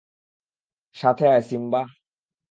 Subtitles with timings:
[0.95, 1.81] সাথে আয়, সিম্বা!